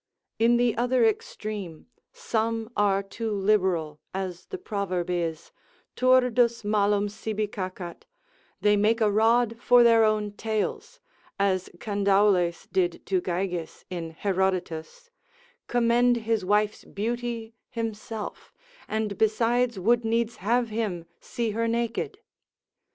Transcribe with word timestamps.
In 0.39 0.57
the 0.57 0.75
other 0.77 1.05
extreme 1.05 1.85
some 2.11 2.71
are 2.75 3.03
too 3.03 3.29
liberal, 3.31 3.99
as 4.15 4.47
the 4.47 4.57
proverb 4.57 5.11
is, 5.11 5.51
Turdus 5.95 6.63
malum 6.65 7.07
sibi 7.07 7.45
cacat, 7.47 8.05
they 8.61 8.75
make 8.75 8.99
a 8.99 9.11
rod 9.11 9.57
for 9.61 9.83
their 9.83 10.03
own 10.03 10.31
tails, 10.31 10.99
as 11.39 11.69
Candaules 11.79 12.67
did 12.71 13.05
to 13.05 13.21
Gyges 13.21 13.85
in 13.91 14.09
Herodotus, 14.17 15.11
commend 15.67 16.17
his 16.17 16.43
wife's 16.43 16.83
beauty 16.83 17.53
himself, 17.69 18.51
and 18.87 19.15
besides 19.19 19.77
would 19.77 20.03
needs 20.03 20.37
have 20.37 20.69
him 20.69 21.05
see 21.19 21.51
her 21.51 21.67
naked. 21.67 22.17